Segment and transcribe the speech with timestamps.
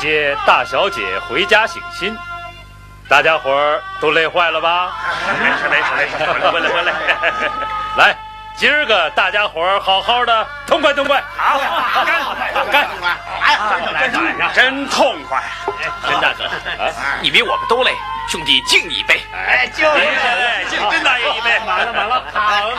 [0.00, 2.16] 接大小姐回家省心，
[3.06, 4.92] 大家伙儿都累坏了吧？
[5.38, 6.16] 没事没事没事，
[6.50, 6.92] 回来回来。
[7.98, 8.16] 来，
[8.56, 11.22] 今儿个大家伙儿好好的，痛快痛快。
[11.36, 11.58] 好，
[12.02, 12.88] 干干，
[13.42, 15.42] 哎，真痛快，
[16.08, 16.88] 真大哥啊！
[17.20, 17.92] 你比我们都累，
[18.26, 19.20] 兄弟敬你一杯。
[19.34, 21.58] 哎，就哎，敬甄大爷一杯。
[21.66, 22.78] 满了满了，好了。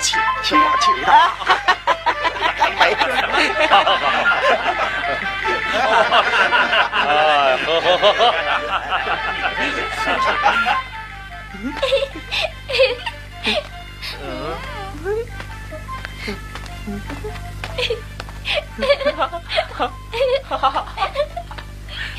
[0.00, 1.08] 请请我去的。
[2.78, 2.84] 哎，
[7.64, 8.34] 喝喝喝喝。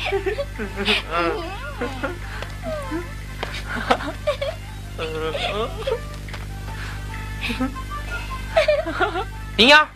[9.56, 9.88] 明烟儿，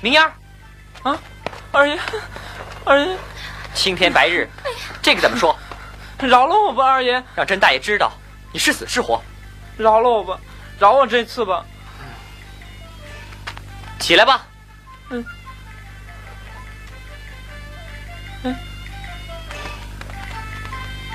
[0.00, 0.32] 明烟儿，
[1.02, 1.18] 啊，
[1.72, 1.98] 二爷，
[2.84, 3.16] 二爷，
[3.74, 4.48] 青天白日，
[5.02, 5.56] 这个怎么说？
[6.18, 8.12] 饶了我吧，二爷，让甄大爷知道
[8.52, 9.22] 你是死是活。
[9.76, 10.38] 饶了我吧，
[10.78, 11.64] 饶我这次吧。
[13.98, 14.46] 起来吧。
[15.10, 15.20] 嗯。
[15.20, 15.39] 嗯。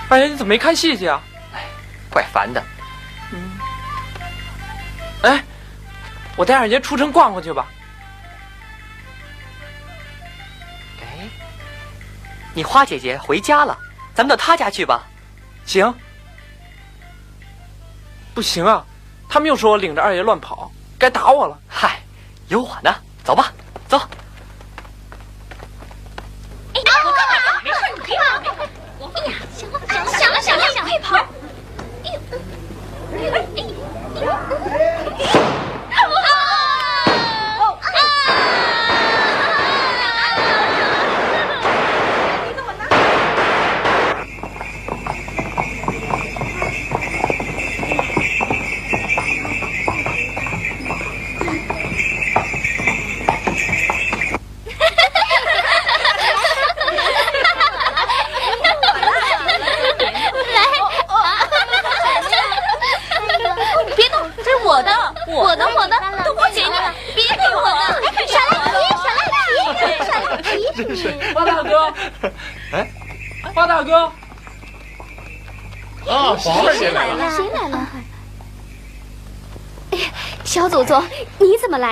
[0.10, 1.22] 二爷，你怎么没看戏去啊？
[1.54, 1.64] 哎
[2.10, 2.64] 怪烦的。
[3.32, 3.58] 嗯。
[5.24, 5.44] 哎，
[6.36, 7.66] 我带二爷出城逛逛去吧。
[11.02, 11.28] 哎，
[12.54, 13.78] 你花姐姐回家了，
[14.14, 15.04] 咱们到她家去吧。
[15.66, 15.94] 行。
[18.34, 18.86] 不行啊，
[19.30, 21.58] 他们又说我领着二爷乱跑，该打我了。
[21.68, 22.00] 嗨，
[22.50, 22.94] 有我呢，
[23.24, 23.52] 走吧，
[23.88, 24.00] 走。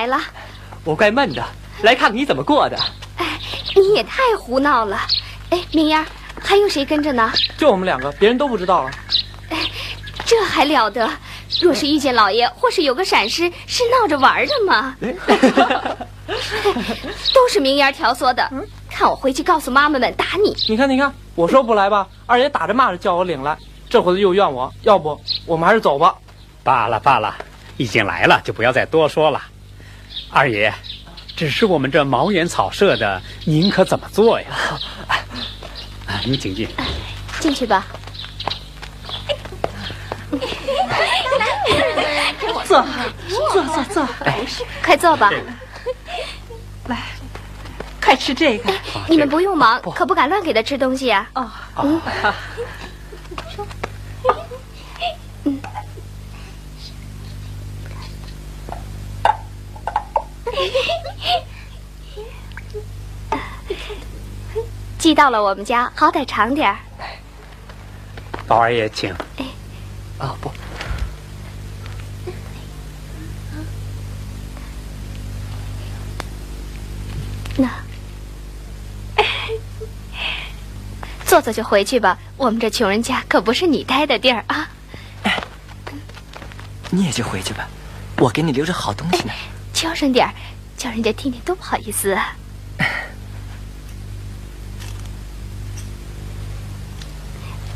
[0.03, 0.21] 来了？
[0.83, 1.41] 我怪闷的，
[1.81, 2.77] 来看看你怎么过的。
[3.17, 3.39] 哎，
[3.73, 4.99] 你也太胡闹了。
[5.49, 6.05] 哎，明烟儿，
[6.41, 7.31] 还有谁跟着呢？
[7.57, 8.89] 就我们两个，别人都不知道
[9.50, 9.57] 哎。
[10.25, 11.09] 这还了得！
[11.61, 14.95] 若是遇见老爷，或是有个闪失，是闹着玩的吗？
[17.33, 18.49] 都是明烟儿挑唆的。
[18.89, 20.53] 看我回去告诉妈妈们打你。
[20.67, 23.57] 你看，你看，我说不来吧，二爷打着骂着叫我领来，
[23.89, 24.73] 这回子又怨我。
[24.81, 26.13] 要不，我们还是走吧。
[26.61, 27.33] 罢了罢了，
[27.77, 29.41] 已经来了，就不要再多说了。
[30.30, 30.74] 二爷，
[31.36, 34.48] 只是我们这茅檐草舍的，您可怎么做呀？
[36.07, 36.68] 啊，您请进。
[37.39, 37.86] 进去吧。
[42.65, 42.86] 坐，
[43.51, 44.07] 坐坐坐，
[44.83, 45.30] 快坐吧。
[46.88, 46.98] 来，
[48.01, 48.74] 快吃这个。
[49.07, 51.30] 你们不用忙，可不敢乱给他吃东西啊。
[51.36, 51.51] 哦，
[55.44, 55.59] 嗯，
[64.97, 66.77] 寄到了我们家好歹长点儿。
[68.47, 69.13] 宝二爷请。
[70.17, 70.51] 啊不。
[77.57, 77.69] 那。
[81.25, 84.69] 坐坐就回去吧我们这穷人家可不是你待的地儿啊。
[86.91, 87.67] 你也就回去吧
[88.19, 89.33] 我给你留着好东西呢。
[89.73, 90.33] 娇声点儿，
[90.77, 92.35] 叫人家听听多不好意思啊。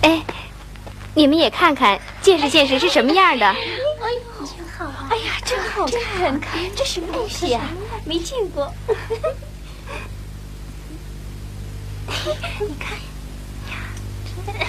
[0.01, 0.23] 哎，
[1.13, 3.45] 你们也看看，见识见识是什么样的。
[3.45, 5.09] 哎呦，真好啊！
[5.09, 6.39] 哎呀，真好看！
[6.39, 7.59] 看，这什么东西呀？
[8.05, 8.73] 没见过。
[12.07, 12.97] 你看，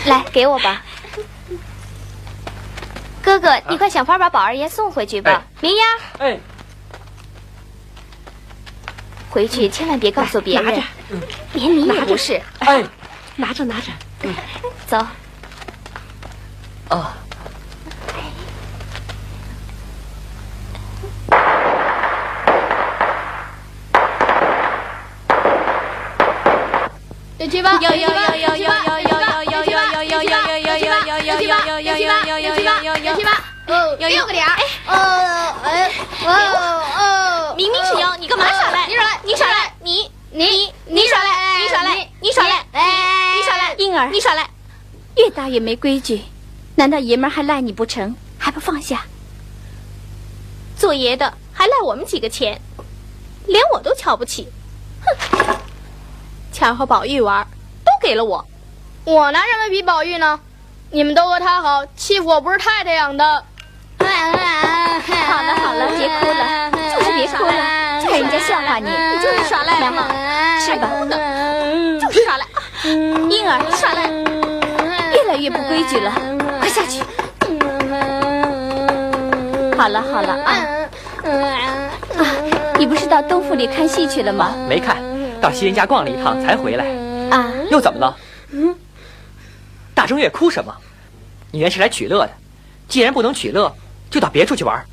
[0.06, 0.82] 来，给我吧。
[3.22, 5.44] 哥哥，你快想法把宝二爷送回去吧。
[5.60, 5.82] 明丫，
[6.19, 6.40] 哎，
[9.30, 10.82] 回去千万别告诉别人，
[11.52, 12.40] 连你也不是。
[12.60, 12.82] 哎，
[13.36, 13.92] 拿着拿着。
[14.86, 14.98] 走。
[16.90, 17.06] 哦，
[27.38, 27.78] 有去吧？
[27.80, 30.72] 有有有有有有有有有有有有有有有
[31.19, 32.32] 有有
[32.82, 33.30] 有有去吧？
[33.69, 34.50] 哦，有六个点儿。
[34.86, 34.92] 哦，
[35.62, 35.92] 哎，
[36.25, 36.28] 哦
[36.98, 38.86] 哦，明明是有，你干嘛耍赖？
[38.88, 39.07] 你耍赖，你耍赖，
[40.38, 42.64] 你你你耍赖，你耍赖，你耍赖，
[43.35, 44.49] 你耍赖，婴儿，你耍赖，
[45.17, 46.23] 越大越没规矩，
[46.76, 48.14] 难道爷们儿还赖你不成？
[48.38, 49.02] 还不放下？
[50.76, 52.61] 做爷的还赖我们几个钱，
[53.46, 54.46] 连我都瞧不起。
[55.05, 55.56] 哼！
[56.52, 57.44] 巧和宝玉玩，
[57.85, 58.46] 都给了我，
[59.02, 60.38] 我拿什么比宝玉呢？
[60.93, 63.44] 你们都和他好，欺负我不是太太养的。
[63.99, 64.06] 好
[65.43, 67.77] 了好了，别哭了，就是别哭了，
[68.19, 70.09] 看人家笑话你，你就是耍赖嘛，
[70.59, 70.91] 是吧？
[72.00, 72.44] 就是耍赖，
[73.31, 74.11] 婴儿耍赖，
[75.15, 76.12] 越来越不规矩了，
[76.59, 77.00] 快下去。
[79.76, 80.50] 好了好了啊，
[82.19, 82.25] 啊，
[82.76, 84.53] 你不是到东府里看戏去了吗？
[84.69, 84.97] 没看
[85.41, 86.85] 到西人家逛了一趟才回来。
[87.31, 88.17] 啊，又怎么了？
[89.94, 90.75] 大正月哭什么？
[91.53, 92.32] 你原是来取乐的，
[92.88, 93.73] 既然不能取乐，
[94.11, 94.85] 就到别处去玩。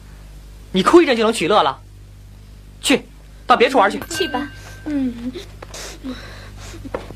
[0.71, 1.79] 你哭一阵就能取乐了？
[2.81, 3.03] 去，
[3.47, 3.99] 到别处玩去。
[4.09, 4.47] 去吧。
[4.85, 5.31] 嗯，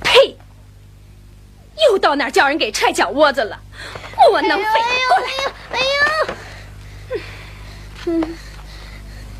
[0.01, 0.35] 呸！
[1.87, 3.59] 又到哪儿叫人给踹脚窝子了？
[4.31, 4.65] 窝囊废！
[5.71, 5.79] 哎呦！
[5.79, 5.79] 哎
[7.15, 7.21] 呦！
[8.05, 8.35] 嗯，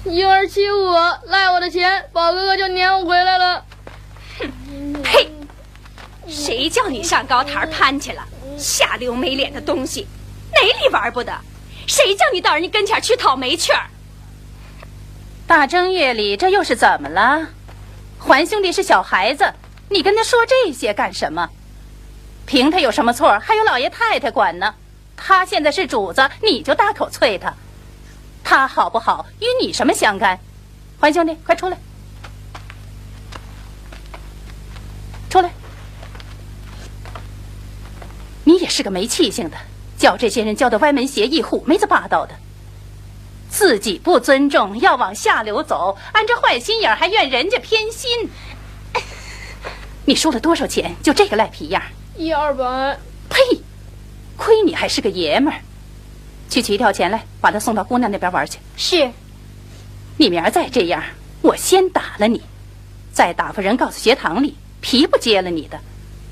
[0.06, 3.66] 婴儿欺负我，赖我的钱，宝哥哥就撵我回来了。
[4.40, 5.32] 哼呸！
[6.28, 8.24] 谁叫你上高台攀去了？
[8.58, 10.08] 下流没脸的东西，
[10.54, 11.34] 哪里玩不得？
[11.88, 13.90] 谁叫你到人家跟前去讨没趣儿？
[15.50, 17.48] 大正月里，这又是怎么了？
[18.20, 19.52] 环兄弟是小孩子，
[19.90, 21.50] 你跟他说这些干什么？
[22.46, 23.40] 凭他有什么错？
[23.40, 24.76] 还有老爷太太管呢。
[25.18, 27.52] 他现在是主子，你就大口啐他，
[28.44, 30.40] 他好不好与你什么相干？
[31.00, 31.76] 环兄弟，快出来！
[35.32, 35.50] 出来！
[38.44, 39.58] 你也是个没气性的，
[39.98, 42.36] 教这些人教的歪门邪义、虎妹子霸道的，
[43.50, 48.30] 自己不尊重，要往下流走，安这坏心眼儿，还怨人家偏心。
[50.06, 50.96] 你输了多少钱？
[51.04, 51.82] 就这个赖皮样？
[52.16, 52.98] 一二百。
[53.30, 53.62] 呸！
[54.38, 55.60] 亏你还是个爷们儿，
[56.50, 58.58] 去取一条钱来，把他送到姑娘那边玩去。
[58.78, 59.12] 是。
[60.18, 61.04] 你明儿再这样，
[61.42, 62.42] 我先打了你，
[63.12, 65.80] 再打发人告诉学堂里，皮不接了你的。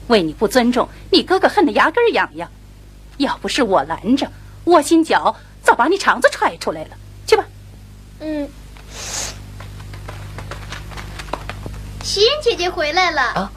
[0.07, 2.49] 为你不尊重，你哥哥恨得牙根痒痒。
[3.17, 4.31] 要不是我拦着，
[4.65, 6.89] 窝心脚早把你肠子踹出来了。
[8.19, 8.49] 嗯。
[12.03, 13.21] 袭人姐姐回来了。
[13.21, 13.51] 啊。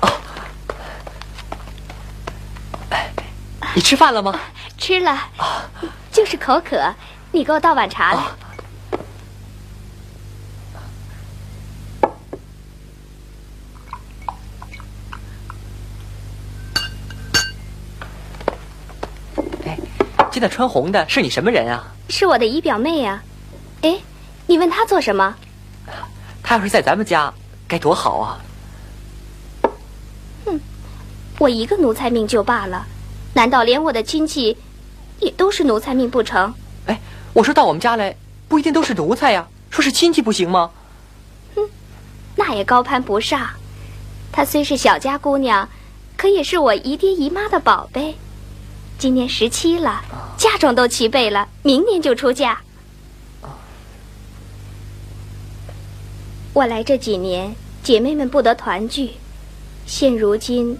[0.00, 0.10] 哦。
[3.74, 4.38] 你吃饭了吗？
[4.78, 5.18] 吃了。
[6.12, 6.94] 就是口渴，
[7.32, 8.22] 你给我倒碗茶来。
[20.32, 21.82] 现在穿红的是你什么人啊？
[22.10, 23.22] 是我的姨表妹呀。
[23.86, 23.96] 哎，
[24.48, 25.36] 你问他做什么？
[26.42, 27.32] 他要是在咱们家，
[27.68, 28.40] 该多好啊！
[30.44, 30.60] 哼，
[31.38, 32.84] 我一个奴才命就罢了，
[33.34, 34.56] 难道连我的亲戚
[35.20, 36.52] 也都是奴才命不成？
[36.86, 37.00] 哎，
[37.32, 38.16] 我说到我们家来，
[38.48, 40.68] 不一定都是奴才呀，说是亲戚不行吗？
[41.54, 41.62] 哼，
[42.34, 43.48] 那也高攀不上。
[44.32, 45.68] 她虽是小家姑娘，
[46.16, 48.16] 可也是我姨爹姨妈的宝贝。
[48.98, 50.02] 今年十七了，
[50.36, 52.58] 嫁妆都齐备了，明年就出嫁。
[56.56, 59.10] 我来这几年，姐妹们不得团聚，
[59.84, 60.78] 现如今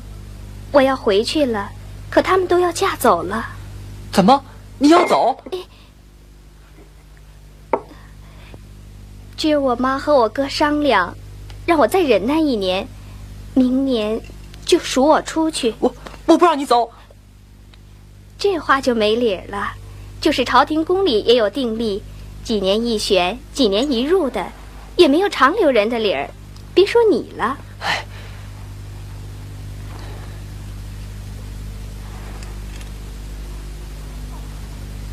[0.73, 1.71] 我要回去了，
[2.09, 3.47] 可她们都要嫁走了。
[4.11, 4.43] 怎么？
[4.79, 5.37] 你要走？
[9.37, 11.15] 今儿我妈和我哥商量，
[11.67, 12.89] 让我再忍耐一年，
[13.53, 14.19] 明年
[14.65, 15.75] 就赎我出去。
[15.79, 16.91] 我我不让你走。
[18.39, 19.75] 这话就没理儿了。
[20.23, 22.03] 就是朝廷宫里也有定例，
[22.43, 24.51] 几年一选，几年一入的，
[24.97, 26.29] 也没有长留人的理儿。
[26.75, 27.57] 别说你了。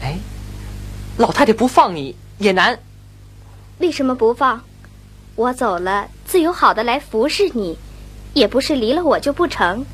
[0.02, 0.18] 哎，
[1.18, 2.78] 老太太不放你也难。
[3.78, 4.62] 为什么不放？
[5.36, 7.78] 我走了，自有好的来服侍你，
[8.34, 9.86] 也不是离了我就不成。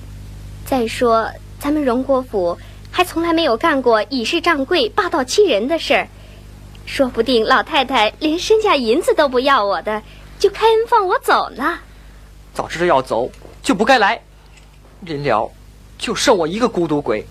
[0.66, 1.30] 再说
[1.60, 2.58] 咱们荣国府
[2.92, 6.08] 还从来没有干过以势仗贵、霸道欺人的事儿，
[6.90, 10.02] 说不定老太太连身价银子都不要我的，
[10.40, 11.78] 就开恩放我走呢。
[12.52, 13.30] 早知道要走，
[13.62, 14.20] 就不该来。
[15.02, 15.52] 临了，
[16.00, 17.24] 就剩我一个孤独鬼。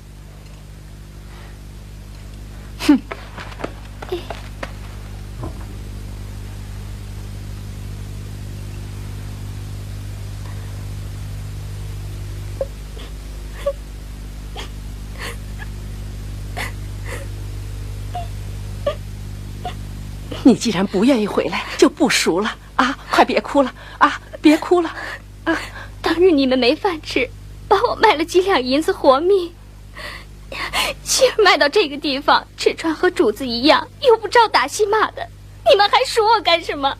[2.86, 2.98] 哼！
[20.48, 22.98] 你既然不愿意回来，就不赎了啊！
[23.10, 24.18] 快别哭了啊！
[24.40, 24.90] 别哭了
[25.44, 25.60] 啊！
[26.00, 27.28] 当日你们没饭吃，
[27.68, 29.54] 把我卖了几两银子活命，
[31.04, 35.28] 今儿卖到这个地方，吃穿和主子一样，又不招打戏骂的，
[35.70, 36.96] 你们还赎我干什么？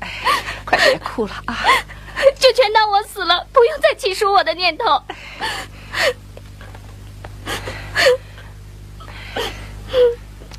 [0.67, 1.65] 快别哭了啊！
[2.39, 5.03] 就全当我死了，不用再起赎我的念头。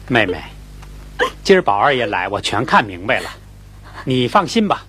[0.07, 0.41] 妹妹。
[1.43, 3.29] 今儿宝二爷来，我全看明白了。
[4.05, 4.85] 你放心吧，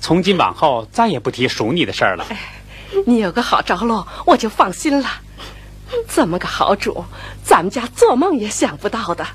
[0.00, 2.26] 从今往后再也不提赎你的事儿了。
[3.06, 5.08] 你有个好着落，我就放心了。
[6.08, 7.04] 这么个好主，
[7.42, 9.26] 咱们家做梦也想不到的。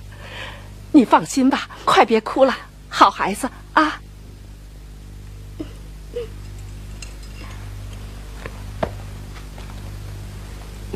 [0.91, 2.55] 你放心吧，快别哭了，
[2.89, 3.99] 好孩子啊。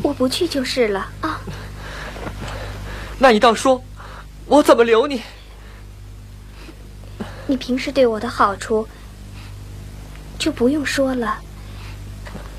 [0.02, 1.40] 我不去就是了啊。
[3.18, 3.82] 那你倒说，
[4.46, 5.22] 我怎么留你？
[7.50, 8.86] 你平时对我的好处
[10.38, 11.40] 就不用说了。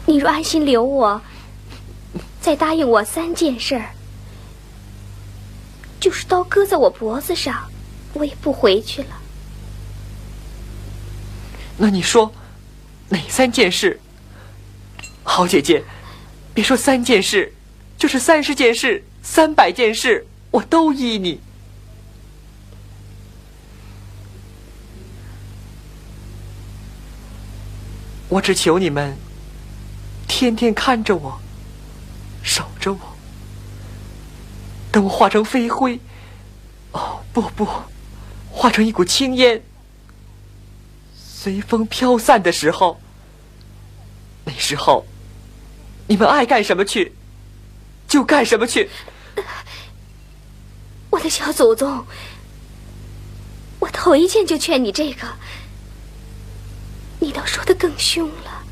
[0.05, 1.21] 你若安心留我，
[2.41, 3.91] 再答应我三件事儿，
[5.97, 7.71] 就是刀割在我脖子上，
[8.11, 9.17] 我也不回去了。
[11.77, 12.29] 那你说
[13.07, 13.97] 哪三件事？
[15.23, 15.81] 好姐姐，
[16.53, 17.53] 别说三件事，
[17.97, 21.39] 就是三十件事、三百件事，我都依你。
[28.31, 29.13] 我只求你们，
[30.25, 31.37] 天天看着我，
[32.41, 32.99] 守着我。
[34.89, 35.99] 等我化成飞灰，
[36.93, 37.67] 哦不不，
[38.49, 39.61] 化成一股青烟，
[41.13, 43.01] 随风飘散的时候，
[44.45, 45.05] 那时候，
[46.07, 47.13] 你们爱干什么去，
[48.07, 48.89] 就干什么去。
[51.09, 52.05] 我的小祖宗，
[53.79, 55.27] 我头一件就劝你这个。
[57.23, 58.63] 你倒说的更凶了。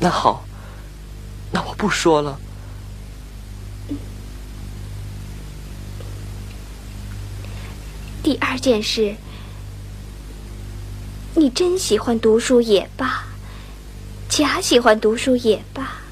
[0.00, 0.44] 那好，
[1.52, 2.36] 那我不说了。
[8.24, 9.14] 第二件事，
[11.36, 13.24] 你真喜欢读书也罢，
[14.28, 16.02] 假喜欢读书也罢，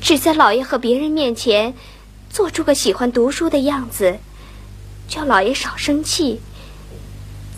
[0.00, 1.74] 只在老爷和别人面前。
[2.34, 4.18] 做出个喜欢读书的样子，
[5.06, 6.40] 叫老爷少生气，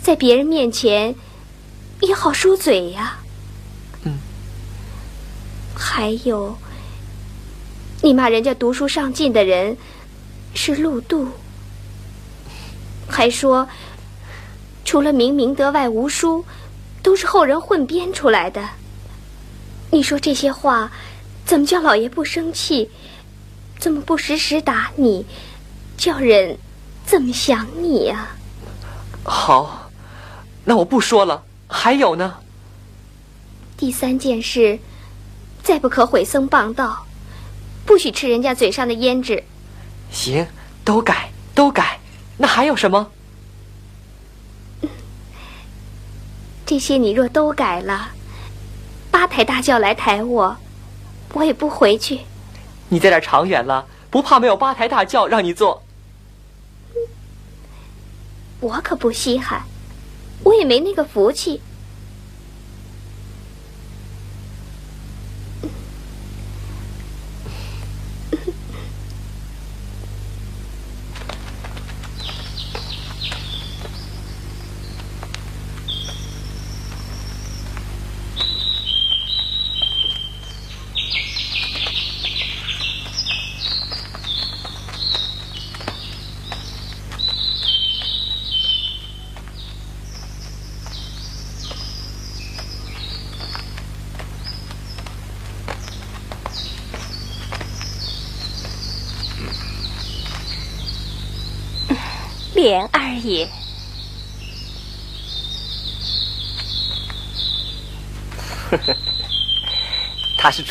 [0.03, 1.15] 在别人面前
[2.01, 3.17] 也好说嘴呀。
[4.03, 4.19] 嗯。
[5.75, 6.55] 还有，
[8.03, 9.75] 你骂人家读书上进的人
[10.53, 11.27] 是陆度，
[13.09, 13.67] 还说
[14.85, 16.45] 除了明明德外无书，
[17.01, 18.69] 都是后人混编出来的。
[19.89, 20.91] 你说这些话，
[21.47, 22.91] 怎么叫老爷不生气？
[23.79, 25.25] 怎么不时时打你，
[25.97, 26.57] 叫人
[27.05, 28.29] 怎么想你呀？
[29.23, 29.89] 好，
[30.65, 31.43] 那我不说了。
[31.67, 32.35] 还有呢？
[33.77, 34.79] 第三件事，
[35.61, 37.05] 再不可毁僧谤道，
[37.85, 39.43] 不许吃人家嘴上的胭脂。
[40.09, 40.47] 行，
[40.83, 41.99] 都改，都改。
[42.37, 43.11] 那还有什么？
[46.65, 48.09] 这些你若都改了，
[49.11, 50.57] 八抬大轿来抬我，
[51.33, 52.21] 我也不回去。
[52.89, 55.83] 你在这长远了，不怕没有八抬大轿让你坐？
[58.59, 59.63] 我可不稀罕。
[60.43, 61.61] 我也没那个福气。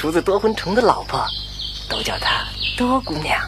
[0.07, 1.27] 厨子多魂虫的老婆，
[1.91, 2.45] 都叫她
[2.79, 3.43] 多姑娘。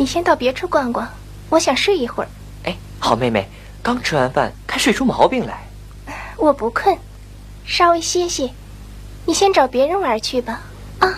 [0.00, 1.06] 你先到别处逛逛，
[1.50, 2.28] 我想睡一会儿。
[2.64, 3.46] 哎，好妹妹，
[3.82, 5.62] 刚吃完饭，看睡出毛病来。
[6.38, 6.98] 我不困，
[7.66, 8.50] 稍微歇歇。
[9.26, 10.62] 你先找别人玩去吧。
[11.00, 11.14] 啊，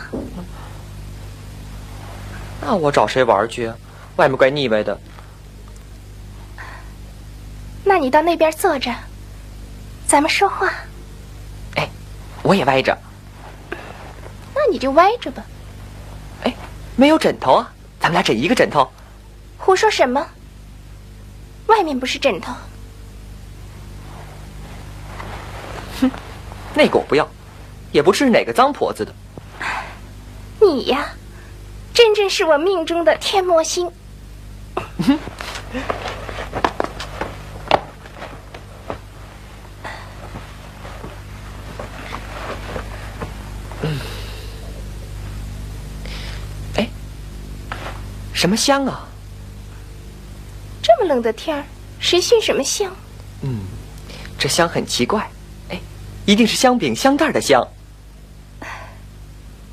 [2.60, 3.72] 那我找谁玩去？
[4.16, 4.98] 外面怪腻歪的。
[7.84, 8.92] 那你到那边坐着，
[10.08, 10.68] 咱们说话。
[11.76, 11.88] 哎，
[12.42, 12.98] 我也歪着。
[14.52, 15.44] 那你就歪着吧。
[16.42, 16.52] 哎，
[16.96, 17.72] 没有枕头啊。
[18.02, 18.90] 咱们俩枕一个枕头。
[19.56, 20.26] 胡说什么？
[21.69, 22.52] 外面不是枕头。
[26.00, 26.10] 哼，
[26.75, 27.26] 那个我不要，
[27.93, 29.15] 也不是哪个脏婆子的。
[30.60, 31.06] 你呀，
[31.95, 33.88] 真正是我命中的天魔星。
[48.43, 49.07] 什么香啊？
[50.83, 51.63] 这么冷的天儿，
[52.00, 52.93] 谁熏什么香？
[53.43, 53.61] 嗯，
[54.37, 55.31] 这香很奇怪，
[55.69, 55.81] 哎，
[56.26, 57.65] 一定是香饼香袋的香。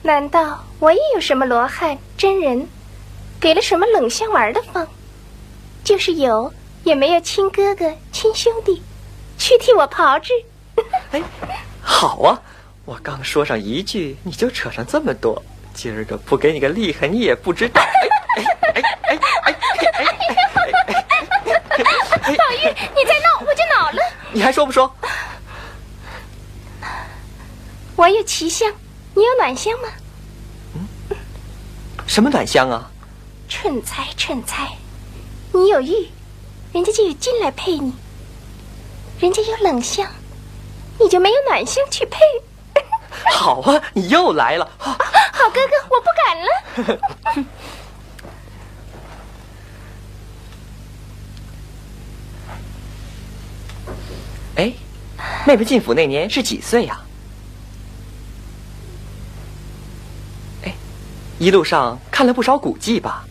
[0.03, 2.67] 难道我也有什么罗汉真人，
[3.39, 4.87] 给了什么冷香丸的方？
[5.83, 6.53] 就是有，
[6.83, 8.83] 也没有亲哥哥亲兄弟，
[9.39, 10.31] 去替我炮制。
[11.09, 11.19] 哎，
[11.81, 12.39] 好啊！
[12.85, 15.41] 我刚说上一句，你就扯上这么多，
[15.73, 18.43] 今儿个不给你个厉害，你也不知道哎
[19.09, 19.51] 哎！
[22.23, 24.01] 宝玉，你再闹我就恼了。
[24.31, 24.93] 你还说不说？
[27.95, 28.71] 我有奇香，
[29.13, 29.89] 你有暖香吗？
[30.75, 30.87] 嗯，
[32.07, 32.89] 什么暖香啊？
[33.49, 34.69] 蠢材蠢材！
[35.51, 36.07] 你有玉，
[36.71, 37.91] 人家就有金来配你；
[39.19, 40.07] 人家有冷香，
[40.99, 42.19] 你就没有暖香去配。
[43.33, 44.69] 好啊，你又来了。
[44.79, 44.95] 好
[45.49, 46.07] 哥哥，我不
[46.85, 47.49] 敢了。
[55.45, 56.99] 妹妹进府那年是几岁呀？
[60.63, 60.73] 哎，
[61.39, 63.25] 一路上看了不少古迹吧？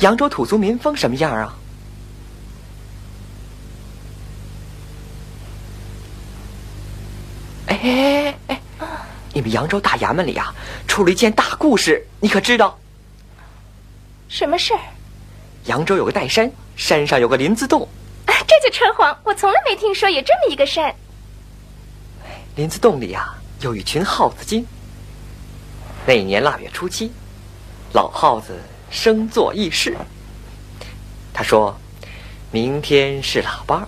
[0.00, 1.56] 扬州土族民风什么样啊？
[7.66, 8.88] 哎哎哎哎！
[9.32, 10.54] 你们扬州大衙门里啊，
[10.88, 12.78] 出了一件大故事，你可知道？
[14.28, 14.80] 什么事儿？
[15.66, 17.88] 扬州有个岱山，山上有个林子洞。
[18.50, 19.16] 这就扯谎！
[19.22, 20.92] 我从来没听说有这么一个山。
[22.56, 24.66] 林子洞里呀，有一群耗子精。
[26.04, 27.12] 那年腊月初七，
[27.92, 28.58] 老耗子
[28.90, 29.96] 生坐议事。
[31.32, 31.78] 他说
[32.50, 33.86] ：“明天是腊八，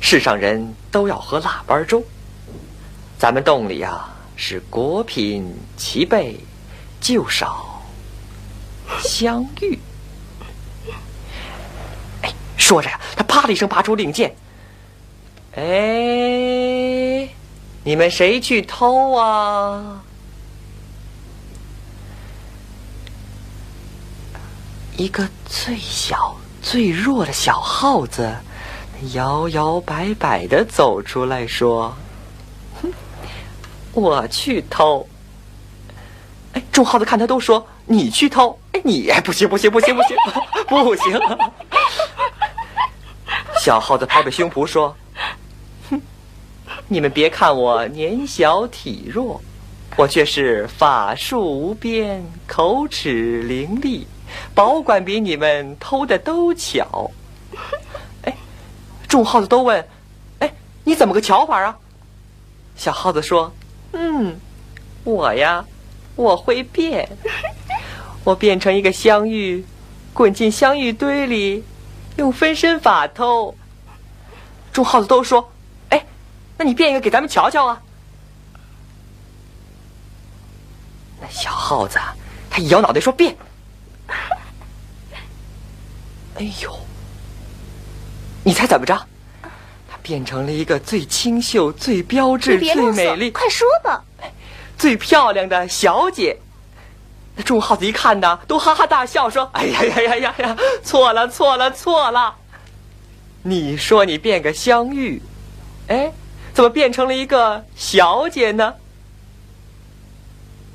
[0.00, 2.02] 世上人都要喝腊八粥。
[3.18, 6.40] 咱们洞里呀，是果品齐备，
[7.02, 7.84] 就少
[9.02, 9.78] 相遇。”
[12.64, 14.34] 说着呀，他啪的一声拔出令箭。
[15.54, 17.28] 哎，
[17.84, 20.00] 你们谁去偷啊？
[24.96, 28.34] 一个最小、最弱的小耗子，
[29.12, 31.94] 摇摇摆摆的走出来说：“，
[33.92, 35.06] 我去偷。”
[36.54, 40.16] 哎，众耗子看他都说：“你去偷。”哎，你不行，不行，不行，不行，
[40.66, 41.20] 不行。
[43.64, 44.94] 小耗子拍拍胸脯说
[45.88, 45.98] ：“哼，
[46.86, 49.40] 你们别看我年小体弱，
[49.96, 54.04] 我却是法术无边，口齿伶俐，
[54.54, 57.10] 保管比你们偷的都巧。
[58.24, 58.36] 哎，
[59.08, 59.82] 众耗子都问
[60.40, 61.74] ：“哎，你怎么个巧法啊？”
[62.76, 63.50] 小耗子说
[63.92, 64.38] ：“嗯，
[65.04, 65.64] 我呀，
[66.16, 67.08] 我会变，
[68.24, 69.64] 我变成一个香芋，
[70.12, 71.64] 滚进香芋堆里，
[72.16, 73.54] 用分身法偷。”
[74.72, 75.52] 众耗子都说
[75.90, 76.06] ：“哎，
[76.56, 77.80] 那你变一个给咱们瞧瞧啊！”
[81.20, 81.98] 那小耗子
[82.50, 83.36] 他一摇脑袋说：“变！”
[86.36, 86.76] 哎呦，
[88.42, 89.06] 你猜怎么着？
[89.88, 94.02] 他变成了一个最清秀、最标致、最美丽，快说吧，
[94.76, 96.36] 最漂亮的小姐。
[97.36, 102.36] 那众耗子一看呢，都哈哈大笑，说：“哎呀呀呀呀呀，错了错了错了！
[103.42, 105.20] 你说你变个香玉，
[105.88, 106.12] 哎，
[106.52, 108.74] 怎么变成了一个小姐呢？”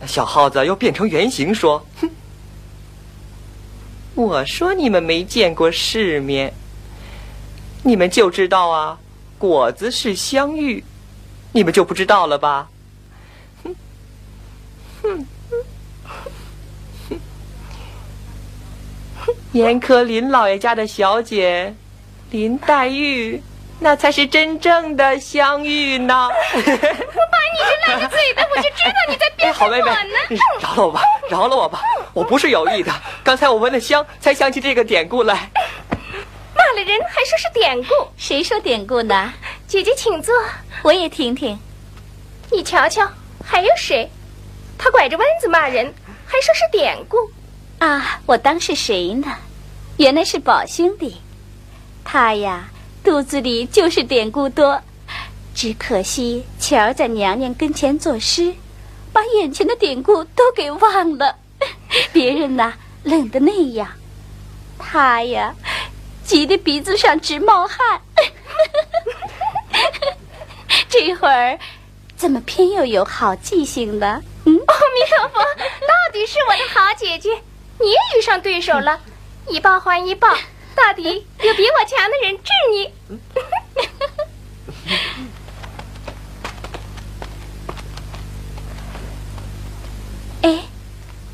[0.02, 2.10] 那小耗子又变成原形，说：“哼，
[4.16, 6.54] 我说你们没见过世面，
[7.84, 9.00] 你们就知道啊，
[9.38, 10.84] 果子是香玉，
[11.54, 12.70] 你们就不知道了吧？”
[13.64, 13.76] 哼，
[15.04, 15.26] 哼。
[19.54, 21.74] 严苛林老爷家的小姐
[22.30, 23.42] 林黛玉，
[23.80, 26.30] 那才是真正的香玉呢。
[26.30, 29.92] 我把你这烂嘴的，我就知道你在编好妹妹，
[30.62, 31.82] 饶了我吧，饶了我吧，
[32.14, 32.94] 我不是有意的。
[33.24, 35.50] 刚才我闻了香，才想起这个典故来。
[36.56, 39.34] 骂了人还说是典故，谁说典故呢？
[39.68, 40.36] 姐姐请坐，
[40.84, 41.58] 我也听听。
[42.52, 43.10] 你瞧瞧，
[43.44, 44.08] 还有谁？
[44.78, 45.92] 他拐着弯子骂人，
[46.28, 47.18] 还说是典故。
[47.80, 49.38] 啊，我当是谁呢？
[49.98, 51.22] 原来是宝兄弟，
[52.04, 52.70] 他呀
[53.04, 54.82] 肚子里就是典故多，
[55.56, 58.54] 只可惜巧儿在娘娘跟前作诗，
[59.12, 61.36] 把眼前的典故都给忘了。
[62.14, 63.90] 别人呐冷的那样，
[64.78, 65.56] 他呀
[66.24, 68.02] 急得鼻子上直冒汗。
[70.88, 71.58] 这会儿
[72.18, 74.22] 怎么偏又有好记性呢？
[74.46, 77.42] 嗯，阿弥陀佛，到底是我的好姐姐。
[77.82, 79.00] 你也遇上对手了，
[79.48, 80.28] 一报还一报，
[80.76, 82.94] 到底有比我强的人治你。
[90.42, 90.64] 哎，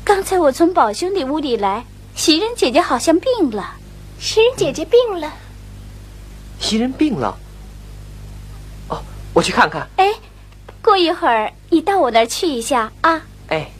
[0.04, 3.74] 刚才我从宝兄弟屋里来，袭人姐姐好像病了。
[4.18, 5.32] 袭人姐姐病了。
[6.60, 7.36] 袭人病了。
[8.88, 9.02] 哦，
[9.34, 9.88] 我去看看。
[9.96, 10.14] 哎，
[10.80, 13.20] 过一会儿你到我那儿去一下啊。
[13.48, 13.72] 哎。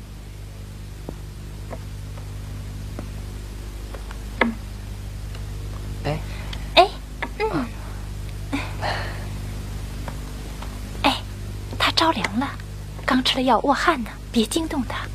[13.36, 15.06] 刚吃了药卧汗呢，别惊动他。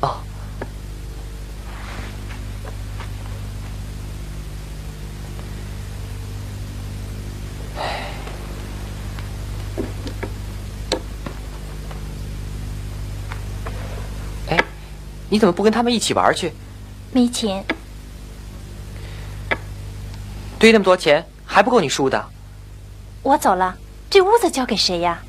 [0.00, 0.22] 哦。
[14.48, 14.58] 哎，
[15.28, 16.54] 你怎么不跟他们一起玩去？
[17.12, 17.62] 没钱。
[20.58, 22.24] 堆那么多钱还不够你输的。
[23.22, 23.76] 我走了，
[24.08, 25.22] 这屋子交给谁呀？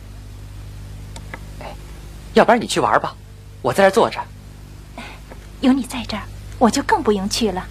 [2.33, 3.15] 要不然你去玩吧，
[3.61, 4.19] 我在这坐着。
[5.61, 6.23] 有你在这儿，
[6.59, 7.65] 我就更不用去了。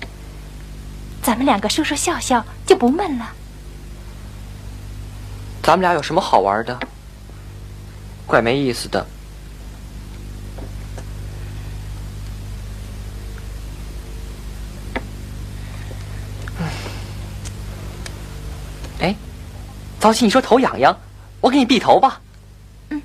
[1.23, 3.29] 咱们两个说说笑笑，就不闷了。
[5.63, 6.79] 咱们俩有什么好玩的？
[8.27, 9.07] 怪没意思的。
[19.01, 19.15] 哎，
[20.01, 20.97] 早起你说头痒痒，
[21.41, 22.21] 我给你闭头吧。
[22.91, 23.03] 嗯，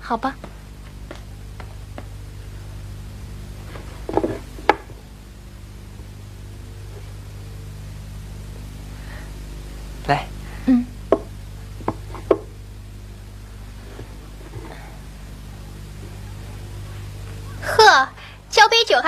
[0.00, 0.34] 好吧。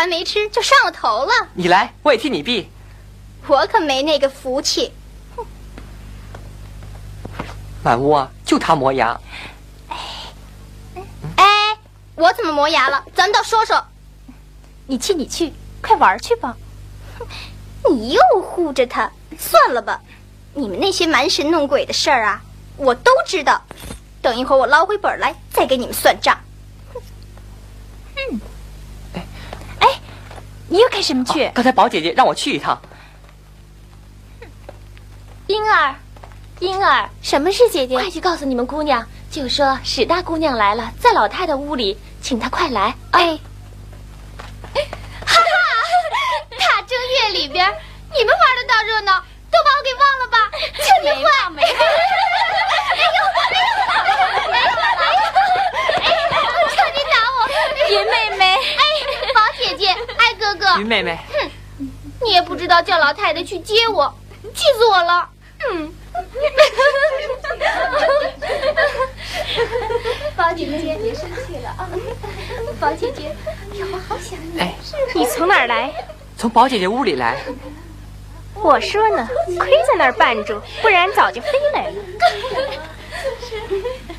[0.07, 1.33] 还没吃就上了头了。
[1.53, 2.71] 你来，我也替你避。
[3.49, 4.93] 我可没那个福气。
[7.83, 9.21] 满屋啊，就他磨牙。
[11.37, 11.77] 哎，
[12.15, 13.05] 我怎么磨牙了？
[13.17, 13.85] 咱们倒说说。
[14.87, 16.57] 你去，你去，快玩去吧。
[17.91, 20.01] 你又护着他，算了吧。
[20.55, 22.41] 你们那些蛮神弄鬼的事儿啊，
[22.77, 23.61] 我都知道。
[24.23, 26.39] 等一会儿我捞回本来，再给你们算账。
[26.95, 27.01] 嗯，
[28.15, 28.39] 哎，哎，
[30.69, 31.51] 你又干什么去？
[31.55, 32.81] 刚才宝姐姐让我去一趟。
[35.47, 35.95] 婴儿，
[36.59, 37.95] 婴儿，什么事姐姐？
[37.95, 42.93] 快去告诉你们姑娘，就说史大姑娘来了，在老太太屋里，请她快来。
[43.13, 43.39] 哎，
[45.25, 45.41] 哈哈，
[46.59, 47.65] 大正月里边，
[48.13, 50.51] 你们玩的大热闹，都把我给忘了吧？
[50.79, 51.71] 就你坏，没忘。
[52.91, 53.19] 哎呦，哎呦，
[54.43, 54.61] 哎
[55.15, 55.31] 呦，
[56.03, 56.26] 哎呦，趁你打我，
[57.89, 58.83] 云妹妹，哎，
[59.35, 61.51] 宝姐姐，爱哥哥，云妹妹，哼，
[62.23, 64.13] 你也不知道叫老太太去接我，
[64.55, 65.29] 气死我了。
[65.71, 65.93] 嗯。
[70.37, 71.89] 宝姐姐，别生气了啊！
[72.81, 73.35] 宝姐姐，
[73.93, 74.61] 我好想你。
[74.61, 74.75] 哎，
[75.15, 75.93] 你从哪儿来？
[76.37, 77.37] 从宝姐姐屋里来。
[78.55, 81.95] 我说呢，亏在那儿绊住，不然早就飞来了。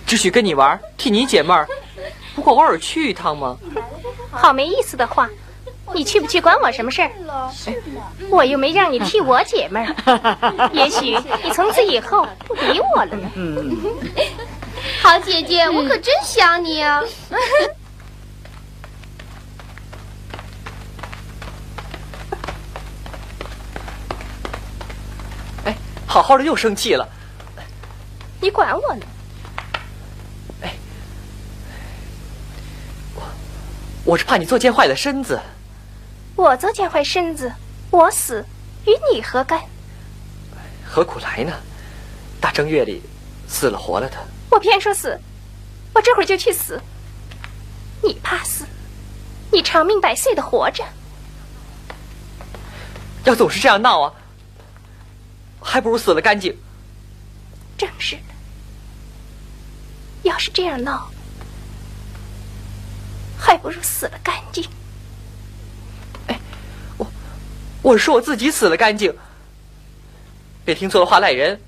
[0.05, 1.67] 只许跟你玩，替你解闷儿。
[2.37, 3.57] 不过偶尔去一趟嘛。
[4.29, 5.27] 好没意思的话，
[5.91, 7.09] 你去不去关我什么事儿？
[8.29, 9.95] 我又没让你替我解闷儿。
[10.71, 13.27] 也许你从此以后不理我了呢。
[13.33, 13.75] 嗯。
[15.01, 17.01] 好姐姐，我可真想你啊！
[25.65, 27.09] 哎，好好的又生气了。
[28.39, 29.05] 你管我呢？
[30.61, 30.71] 哎，
[33.15, 33.21] 我
[34.07, 35.37] 我是怕你作贱坏了身子。
[36.37, 37.51] 我作贱坏身子，
[37.91, 38.41] 我死
[38.85, 39.61] 与你何干？
[40.85, 41.51] 何苦来呢？
[42.39, 43.01] 大正月里
[43.49, 44.15] 死了活了的。
[44.49, 45.19] 我偏说死，
[45.93, 46.79] 我这会儿就去死。
[48.01, 48.65] 你怕死？
[49.51, 50.85] 你长命百岁的活着。
[53.25, 54.13] 要总是这样闹啊，
[55.59, 56.57] 还不如死了干净。
[57.77, 58.21] 正是的。
[60.23, 61.11] 要是这样闹，
[63.37, 64.67] 还不如死了干净。
[66.27, 66.39] 哎，
[66.97, 67.07] 我
[67.81, 69.13] 我是说我自己死了干净，
[70.65, 71.59] 别听错了话赖人。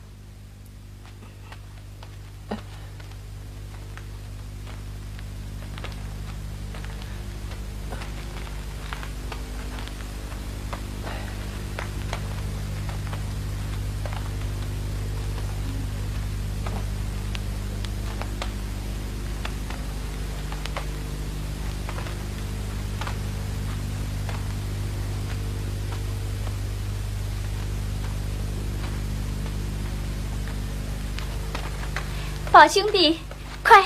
[32.60, 33.17] 宝兄弟，
[33.63, 33.82] 快！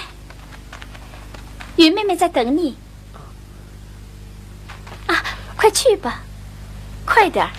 [1.75, 2.75] 云妹妹在等你。
[5.05, 5.23] 啊，
[5.55, 6.23] 快去吧，
[7.05, 7.51] 快点儿！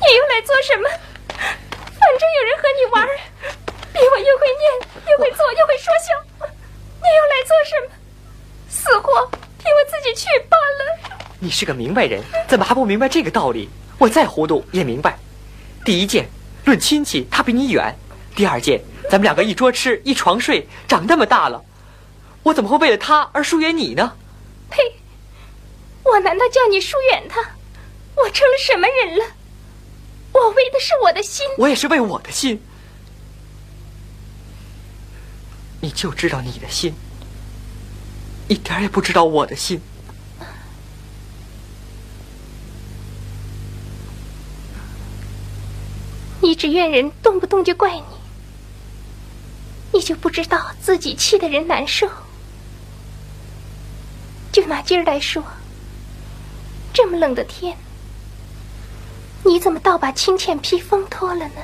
[0.00, 0.88] 你又来做什么？
[1.28, 3.06] 反正有人和你玩，
[3.92, 4.72] 比我又会念，
[5.12, 6.18] 又会做，又会说笑。
[7.02, 7.94] 你又来做什么？
[8.68, 9.26] 死活
[9.58, 11.29] 凭我自己去罢了。
[11.42, 13.70] 你是个明白人，怎么还不明白这个道理？
[13.98, 15.18] 我再糊涂也明白。
[15.86, 16.28] 第一件，
[16.66, 17.94] 论亲戚，他比你远；
[18.36, 21.64] 第二件，咱们两个一桌吃，一床睡，长那么大了，
[22.42, 24.12] 我怎么会为了他而疏远你呢？
[24.68, 24.82] 呸！
[26.02, 27.40] 我难道叫你疏远他？
[28.16, 29.24] 我成了什么人了？
[30.32, 32.60] 我为的是我的心，我也是为我的心。
[35.80, 36.92] 你就知道你的心，
[38.46, 39.80] 一点也不知道我的心。
[46.40, 48.02] 你只怨人动不动就怪你，
[49.92, 52.08] 你就不知道自己气的人难受。
[54.52, 55.42] 就拿今儿来说，
[56.92, 57.76] 这么冷的天，
[59.44, 61.62] 你怎么倒把青浅披风脱了呢？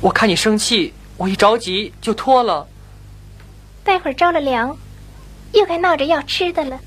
[0.00, 0.94] 我看你生气。
[1.16, 2.66] 我一着急就脱了，
[3.84, 4.74] 待会儿着了凉，
[5.52, 6.80] 又该闹着要吃的了。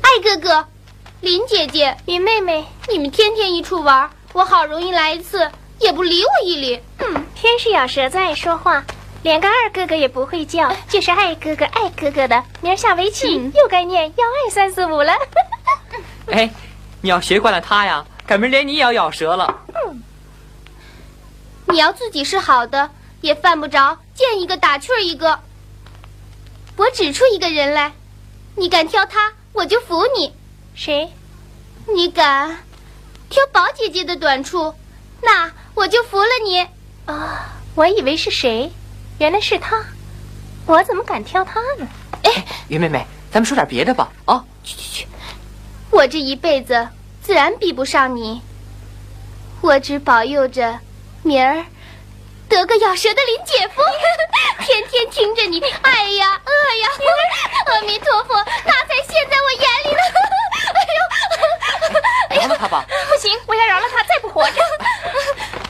[0.00, 0.66] 爱哥哥，
[1.20, 6.82] 林姐姐，云妹妹，你们天天一处玩，我好容易来一次，也不理我一理。
[6.98, 8.84] 嗯，偏是咬舌子爱说话，
[9.22, 12.42] 连个二哥哥也不会叫，就是爱哥哥爱哥哥的。
[12.60, 15.12] 明儿下围棋又该念幺二三四五了。
[16.26, 16.50] 哎，
[17.00, 19.62] 你要学惯了他呀，赶明儿连你也要咬舌了。
[19.68, 20.02] 嗯，
[21.66, 22.90] 你要自己是好的。
[23.20, 25.40] 也犯不着见一个打趣一个。
[26.76, 27.92] 我指出一个人来，
[28.54, 30.34] 你敢挑他，我就服你。
[30.74, 31.10] 谁？
[31.94, 32.58] 你敢
[33.34, 34.72] 挑宝姐姐的短处，
[35.20, 36.60] 那我就服了你。
[37.06, 38.70] 啊，我以为是谁，
[39.18, 39.84] 原来是他。
[40.66, 41.88] 我怎么敢挑他呢？
[42.22, 44.12] 哎，云妹妹，咱们说点别的吧。
[44.26, 45.08] 啊，去去去！
[45.90, 46.88] 我这一辈子
[47.22, 48.40] 自然比不上你，
[49.60, 50.78] 我只保佑着
[51.24, 51.66] 明儿。
[52.46, 53.82] 得个咬舌的林姐夫，
[54.62, 56.88] 天天听着你，哎呀，饿呀！
[57.66, 59.98] 阿弥陀佛，他才现在我眼里了。
[60.74, 61.00] 哎呦，
[61.40, 61.42] 饶
[62.54, 62.84] 了他吧！
[63.08, 64.62] 不行，我要饶了他，再不活着。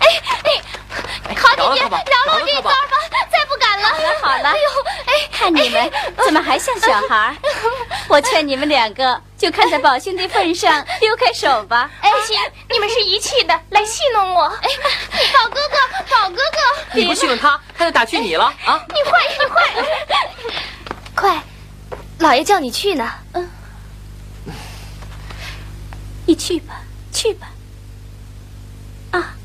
[0.00, 0.06] 哎
[0.44, 2.74] 哎，好姐姐，饶了我这一遭吧，
[3.32, 3.88] 再不敢了。
[3.88, 4.68] 好了好了，哎呦，
[5.06, 5.90] 哎，看你们
[6.24, 7.34] 怎么还像小孩？
[8.08, 11.90] 我劝你们两个，就看在宝兄弟份上，丢开手吧。
[12.02, 14.44] 哎，不行，你们是一气的，来戏弄我。
[14.44, 14.68] 哎，
[15.32, 16.58] 宝哥哥，宝哥哥，
[16.92, 18.80] 你不戏弄他，他就打趣你了啊！
[18.88, 19.64] 你坏，你坏！
[21.16, 21.42] 快，
[22.18, 23.10] 老爷叫你去呢。
[23.32, 23.50] 嗯，
[26.26, 26.80] 你去吧，
[27.12, 27.50] 去吧。
[29.10, 29.36] 啊。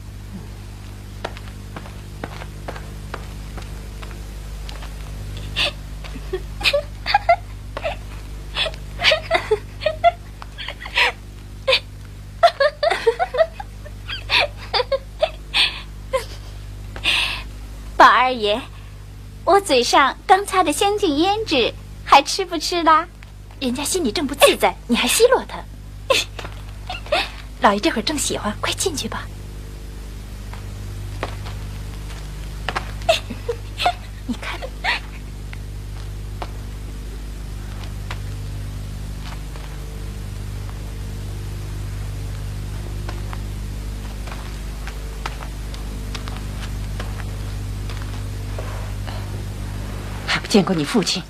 [17.97, 18.61] 宝二爷，
[19.43, 21.73] 我嘴上刚擦的香净胭脂，
[22.05, 23.05] 还吃不吃啦？
[23.59, 25.57] 人家心里正不自在，你还奚落他？
[27.61, 29.27] 老爷这会儿正喜欢，快进去吧。
[34.25, 34.57] 你看，
[50.25, 51.21] 还不见过你父亲。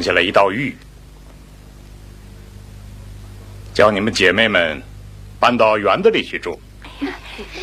[0.00, 0.74] 传下来一道玉，
[3.74, 4.82] 叫你们姐妹们
[5.38, 6.58] 搬到园子里去住。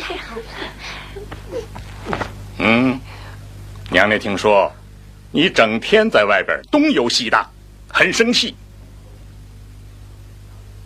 [0.00, 0.42] 太好了。
[2.58, 3.00] 嗯，
[3.90, 4.72] 娘娘听说
[5.32, 7.44] 你整天在外边东游西荡，
[7.88, 8.54] 很生气，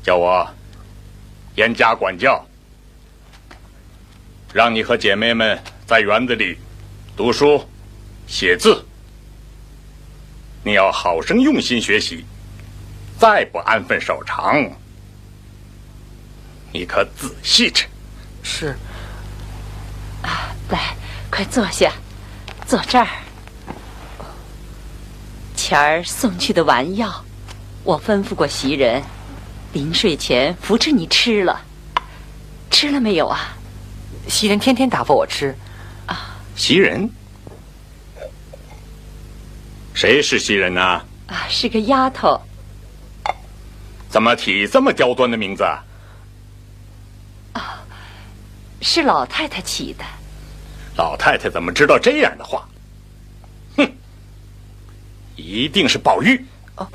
[0.02, 0.48] 叫我
[1.56, 2.42] 严加管教，
[4.54, 6.56] 让你和姐妹们在园子里
[7.14, 7.62] 读书。
[8.26, 8.82] 写字，
[10.64, 12.24] 你要好生用心学习，
[13.18, 14.70] 再不安分守常，
[16.72, 17.84] 你可仔细着。
[18.42, 18.76] 是。
[20.22, 20.96] 啊，来，
[21.30, 21.92] 快坐下，
[22.66, 23.08] 坐这儿。
[25.56, 27.24] 前儿送去的丸药，
[27.82, 29.02] 我吩咐过袭人，
[29.72, 31.60] 临睡前扶着你吃了，
[32.70, 33.56] 吃了没有啊？
[34.28, 35.56] 袭人天天打发我吃。
[36.06, 37.10] 啊，袭人。
[39.94, 40.80] 谁是袭人呢？
[41.26, 42.40] 啊，是个丫头。
[44.08, 45.64] 怎么起这么刁钻的名字？
[47.52, 47.82] 啊，
[48.80, 50.04] 是老太太起的。
[50.96, 52.68] 老太太怎么知道这样的话？
[53.76, 53.90] 哼，
[55.36, 56.44] 一定是宝玉。
[56.74, 56.88] 啊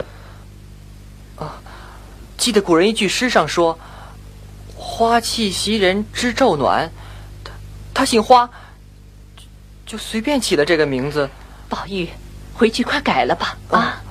[1.37, 1.61] 啊！
[2.37, 3.77] 记得古人一句诗上说
[4.75, 6.91] ：“花气袭人知昼暖。”
[7.43, 7.51] 他
[7.93, 8.47] 他姓花，
[9.35, 9.43] 就
[9.85, 11.29] 就随便起了这个名字。
[11.69, 12.09] 宝玉。
[12.57, 14.01] 回去快改了吧，啊！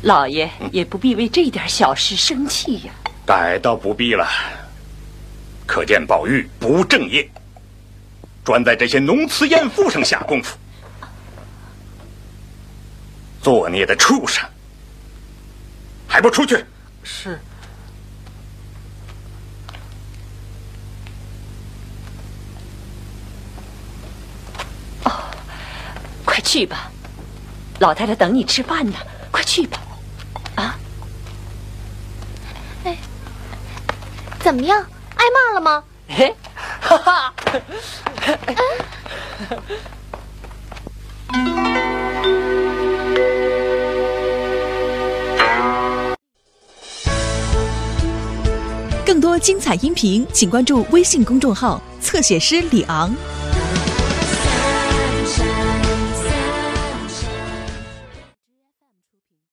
[0.00, 2.92] 老爷也不必为这点小事生气呀。
[3.26, 4.26] 改倒不必了，
[5.66, 7.28] 可见宝玉不正业，
[8.42, 10.56] 专在这些浓词艳赋上下功夫，
[13.42, 14.42] 作孽的畜生，
[16.06, 16.64] 还不出去！
[17.02, 17.38] 是。
[26.48, 26.90] 去吧，
[27.78, 28.96] 老太太等你吃饭呢。
[29.30, 29.78] 快去吧，
[30.54, 30.78] 啊！
[32.84, 32.96] 哎，
[34.40, 34.82] 怎么样？
[35.16, 35.84] 挨骂了吗？
[36.08, 36.34] 嘿，
[36.80, 37.34] 哈哈。
[49.04, 53.14] 更多精彩音频，请关注微信公众号“侧写师李昂”。